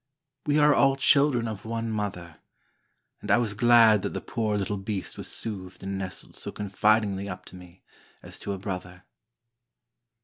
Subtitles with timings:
[0.47, 2.37] We are all children of one mother,
[3.21, 7.29] and I was glad that the poor little beast was soothed and nestled so confidingly
[7.29, 7.83] up to me,
[8.23, 9.03] as to a brother.